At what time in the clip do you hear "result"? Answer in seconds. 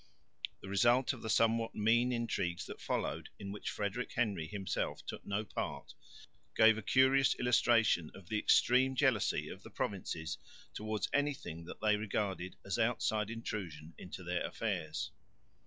0.67-1.13